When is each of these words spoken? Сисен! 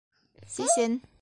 Сисен! 0.53 0.93